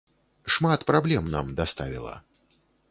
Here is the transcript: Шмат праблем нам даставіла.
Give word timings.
Шмат 0.53 0.87
праблем 0.91 1.31
нам 1.37 1.55
даставіла. 1.61 2.19